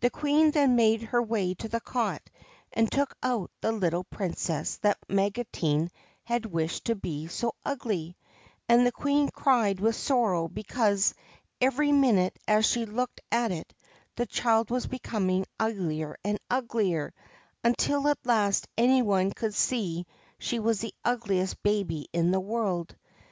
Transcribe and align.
The 0.00 0.08
Queen 0.08 0.52
then 0.52 0.76
made 0.76 1.02
her 1.02 1.20
way 1.20 1.52
to 1.54 1.68
the 1.68 1.80
cot 1.80 2.22
and 2.72 2.88
took 2.88 3.16
out 3.24 3.50
the 3.60 3.72
little 3.72 4.06
130 4.08 4.10
THE 4.12 4.12
GREEN 4.16 4.36
SERPENT 4.36 4.80
Princess 4.80 4.80
that 4.82 5.08
Magotine 5.08 5.90
had 6.22 6.46
wished 6.46 6.84
to 6.84 6.94
be 6.94 7.26
so 7.26 7.56
ugly; 7.64 8.16
and 8.68 8.86
the 8.86 8.92
Queen 8.92 9.28
cried 9.30 9.80
with 9.80 9.96
sorrow 9.96 10.46
because, 10.46 11.12
every 11.60 11.90
minute 11.90 12.38
as 12.46 12.66
she 12.66 12.86
looked 12.86 13.20
at 13.32 13.50
it, 13.50 13.74
the 14.14 14.26
child 14.26 14.70
was 14.70 14.86
becoming 14.86 15.44
uglier 15.58 16.16
and 16.24 16.38
uglier, 16.48 17.12
until 17.64 18.06
at 18.06 18.24
last 18.24 18.68
any 18.78 19.02
one 19.02 19.32
could 19.32 19.56
see 19.56 20.06
she 20.38 20.60
was 20.60 20.78
the 20.82 20.94
ugliest 21.04 21.60
baby 21.64 22.06
in 22.12 22.30
the 22.30 22.38
world. 22.38 22.94